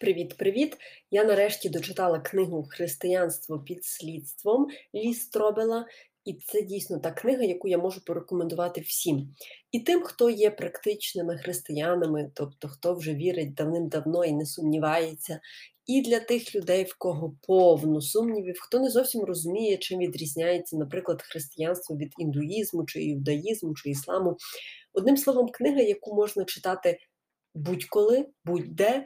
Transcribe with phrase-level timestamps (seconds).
[0.00, 0.76] Привіт-привіт!
[1.10, 5.86] Я нарешті дочитала книгу Християнство під слідством Лі Стробела,
[6.24, 9.34] і це дійсно та книга, яку я можу порекомендувати всім.
[9.72, 15.40] І тим, хто є практичними християнами, тобто хто вже вірить давним-давно і не сумнівається,
[15.86, 21.22] і для тих людей, в кого повно сумнівів, хто не зовсім розуміє, чим відрізняється, наприклад,
[21.22, 24.36] християнство від індуїзму, чи іудаїзму, чи ісламу.
[24.92, 26.98] Одним словом, книга, яку можна читати
[27.54, 29.04] будь-коли, будь-де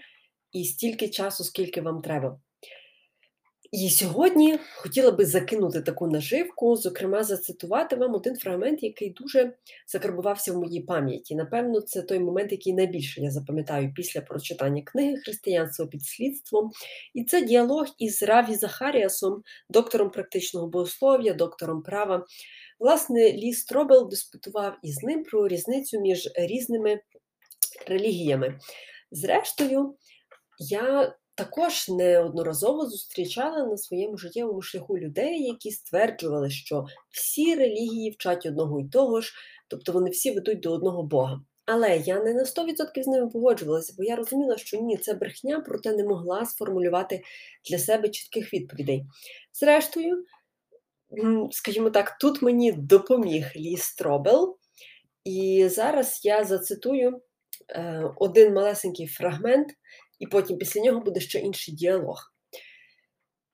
[0.53, 2.40] і стільки часу, скільки вам треба.
[3.72, 9.53] І сьогодні хотіла би закинути таку наживку, зокрема, зацитувати вам один фрагмент, який дуже
[9.86, 11.35] закарбувався в моїй пам'яті.
[11.35, 16.71] Напевно, це той момент, який найбільше я запам'ятаю після прочитання книги Християнство під слідством.
[17.14, 22.27] І це діалог із Раві Захаріасом, доктором практичного богослов'я, доктором права.
[22.79, 27.00] Власне, Лі Стробел диспутував із ним про різницю між різними
[27.86, 28.58] релігіями.
[29.11, 29.94] Зрештою,
[30.71, 38.46] я також неодноразово зустрічала на своєму життєвому шляху людей, які стверджували, що всі релігії вчать
[38.46, 39.32] одного й того ж,
[39.69, 41.41] тобто вони всі ведуть до одного Бога.
[41.66, 45.60] Але я не на 100% з ними погоджувалася, бо я розуміла, що ні, це брехня,
[45.60, 47.22] проте не могла сформулювати
[47.70, 49.04] для себе чітких відповідей.
[49.52, 50.24] Зрештою,
[51.50, 54.56] скажімо так, тут мені допоміг Лі Стробел,
[55.24, 57.20] і зараз я зацитую
[57.70, 59.69] е, один малесенький фрагмент
[60.23, 62.33] і потім після нього буде ще інший діалог.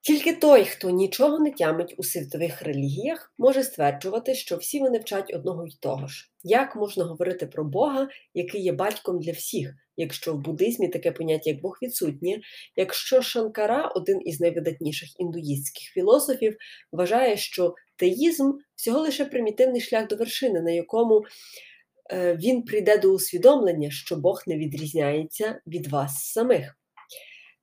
[0.01, 5.35] Тільки той, хто нічого не тямить у світових релігіях, може стверджувати, що всі вони вчать
[5.35, 6.31] одного й того ж.
[6.43, 11.51] Як можна говорити про Бога, який є батьком для всіх, якщо в буддизмі таке поняття,
[11.51, 12.41] як Бог відсутнє,
[12.77, 16.57] якщо Шанкара, один із найвидатніших індуїстських філософів,
[16.93, 21.25] вважає, що теїзм всього лише примітивний шлях до вершини, на якому
[22.13, 26.79] він прийде до усвідомлення, що Бог не відрізняється від вас самих.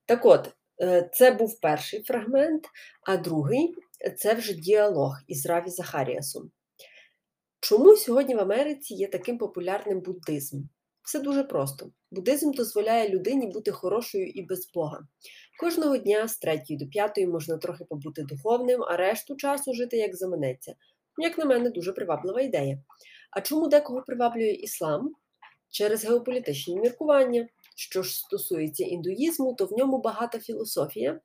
[0.06, 2.64] Так от, е, це був перший фрагмент,
[3.08, 3.76] а другий
[4.18, 6.52] це вже діалог із Раві Захаріасом.
[7.60, 10.62] Чому сьогодні в Америці є таким популярним буддизм?
[11.04, 11.92] Все дуже просто.
[12.12, 15.00] Буддизм дозволяє людині бути хорошою і без Бога.
[15.60, 20.16] Кожного дня з 3 до 5 можна трохи побути духовним, а решту часу жити як
[20.16, 20.76] заманеться.
[21.18, 22.78] Як на мене, дуже приваблива ідея.
[23.36, 25.14] А чому декого приваблює іслам?
[25.70, 27.48] Через геополітичні міркування.
[27.76, 31.20] Що ж стосується індуїзму, то в ньому багата філософія,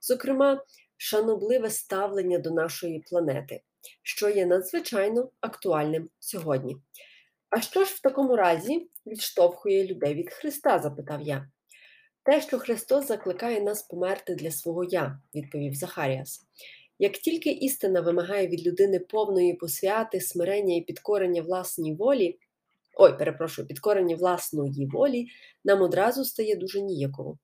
[0.00, 0.64] зокрема,
[0.96, 3.60] шанобливе ставлення до нашої планети,
[4.02, 6.76] що є надзвичайно актуальним сьогодні.
[7.50, 10.78] А що ж в такому разі відштовхує людей від Христа?
[10.78, 11.48] запитав я.
[12.22, 16.40] Те, що Христос закликає нас померти для свого я, відповів Захаріас.
[17.02, 22.38] Як тільки істина вимагає від людини повної посвяти, смирення і підкорення власній волі,
[22.94, 25.26] ой, перепрошую, підкорення власної волі,
[25.64, 27.38] нам одразу стає дуже ніяково.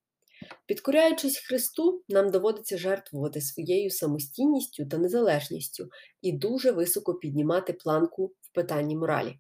[0.67, 5.89] Підкоряючись Христу, нам доводиться жертвувати своєю самостійністю та незалежністю
[6.23, 9.39] і дуже високо піднімати планку в питанні моралі.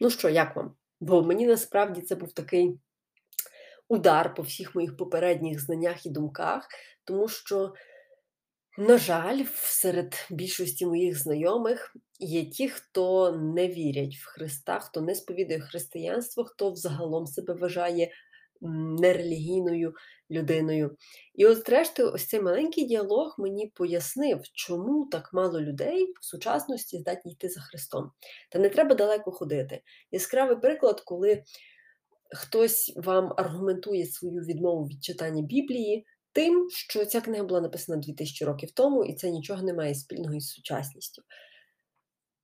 [0.00, 0.74] Ну що, як вам?
[1.00, 2.78] Бо мені насправді це був такий
[3.88, 6.68] удар по всіх моїх попередніх знаннях і думках,
[7.04, 7.72] тому що
[8.78, 15.14] на жаль, серед більшості моїх знайомих є ті, хто не вірять в Христа, хто не
[15.14, 18.10] сповідує християнство, хто взагалом себе вважає
[19.00, 19.94] нерелігійною
[20.30, 20.96] людиною.
[21.34, 26.98] І от, зрештою, ось цей маленький діалог мені пояснив, чому так мало людей в сучасності
[26.98, 28.10] здатні йти за Христом.
[28.50, 29.82] Та не треба далеко ходити.
[30.10, 31.44] Яскравий приклад, коли
[32.36, 38.44] хтось вам аргументує свою відмову від читання Біблії тим, що ця книга була написана 2000
[38.44, 41.22] років тому, і це нічого не має спільного із сучасністю.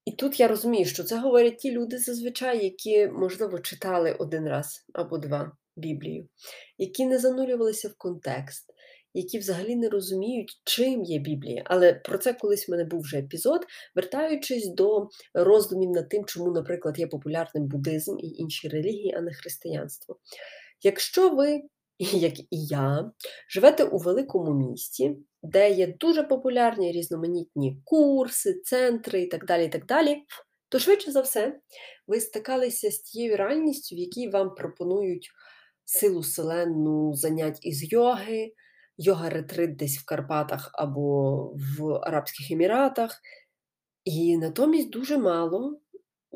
[0.05, 4.85] І тут я розумію, що це говорять ті люди зазвичай, які, можливо, читали один раз
[4.93, 6.29] або два Біблію,
[6.79, 8.65] які не занурювалися в контекст,
[9.15, 11.63] які взагалі не розуміють, чим є Біблія.
[11.67, 13.61] Але про це колись в мене був вже епізод,
[13.95, 19.33] вертаючись до роздумів над тим, чому, наприклад, є популярним буддизм і інші релігії, а не
[19.33, 20.17] християнство.
[20.83, 21.63] Якщо ви
[22.13, 23.11] як і я,
[23.49, 29.69] живете у великому місті, де є дуже популярні різноманітні курси, центри і так далі, і
[29.69, 30.23] так далі,
[30.69, 31.61] то швидше за все,
[32.07, 35.31] ви стикалися з тією реальністю, в якій вам пропонують
[35.85, 38.53] силу селенну занять із йоги,
[38.99, 41.43] йога-ретрит десь в Карпатах або
[41.79, 43.21] в Арабських Еміратах.
[44.05, 45.81] І натомість дуже мало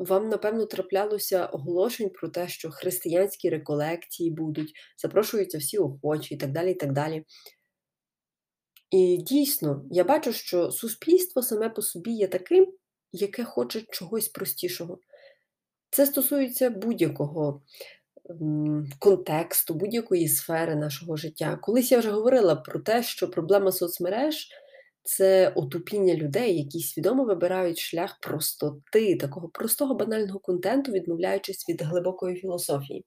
[0.05, 6.51] вам, напевно, траплялося оголошень про те, що християнські реколекції будуть, запрошуються всі охочі і так
[6.51, 6.71] далі.
[6.71, 7.25] І так далі.
[8.91, 12.73] І дійсно, я бачу, що суспільство саме по собі є таким,
[13.11, 14.99] яке хоче чогось простішого.
[15.89, 17.61] Це стосується будь-якого
[18.99, 21.59] контексту, будь-якої сфери нашого життя.
[21.61, 24.49] Колись я вже говорила про те, що проблема соцмереж
[25.03, 32.35] це отупіння людей, які свідомо вибирають шлях простоти, такого простого банального контенту, відмовляючись від глибокої
[32.35, 33.05] філософії.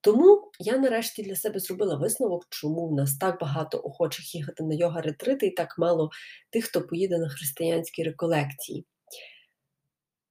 [0.00, 4.74] Тому я нарешті для себе зробила висновок, чому в нас так багато охочих їхати на
[4.74, 6.10] йога-ретрити і так мало
[6.50, 8.86] тих, хто поїде на християнські реколекції.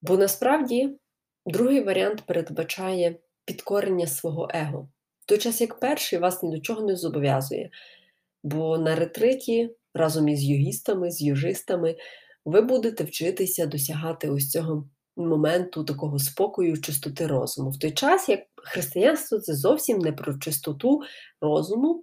[0.02, 0.98] Бо насправді
[1.46, 4.90] другий варіант передбачає підкорення свого его.
[5.20, 7.70] В той час, як перший вас ні до чого не зобов'язує.
[8.44, 11.96] Бо на ретриті разом із йогістами, з южистами
[12.46, 14.88] ви будете вчитися досягати ось цього
[15.18, 17.70] моменту такого спокою, чистоти розуму.
[17.70, 21.02] В той час, як християнство це зовсім не про чистоту
[21.42, 22.02] розуму.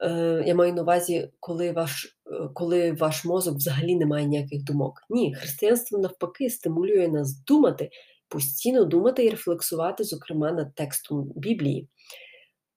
[0.00, 4.64] Е, Я маю на увазі, коли ваш е, коли ваш мозок взагалі не має ніяких
[4.64, 5.02] думок.
[5.10, 7.90] Ні, християнство навпаки стимулює нас думати,
[8.28, 11.88] постійно думати і рефлексувати, зокрема над текстом Біблії.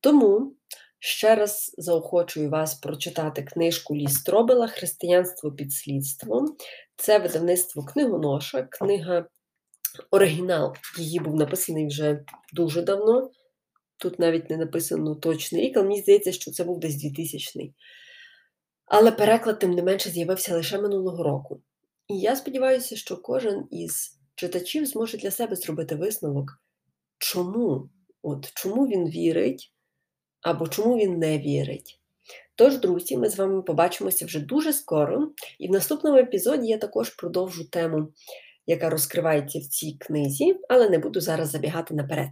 [0.01, 0.55] Тому
[1.03, 6.55] ще раз заохочую вас прочитати книжку Лі Стробела Християнство під слідством.
[6.95, 9.25] Це видавництво книгоноша, книга
[10.11, 10.75] оригінал.
[10.97, 13.31] Її був написаний вже дуже давно.
[13.97, 17.73] Тут навіть не написано точний рік, але мені здається, що це був десь 2000
[18.85, 21.61] Але переклад, тим не менше, з'явився лише минулого року.
[22.07, 26.61] І я сподіваюся, що кожен із читачів зможе для себе зробити висновок,
[27.17, 27.89] чому?
[28.21, 29.73] От, чому він вірить,
[30.41, 31.99] або чому він не вірить.
[32.55, 37.09] Тож, друзі, ми з вами побачимося вже дуже скоро, і в наступному епізоді я також
[37.09, 38.07] продовжу тему,
[38.67, 42.29] яка розкривається в цій книзі, але не буду зараз забігати наперед.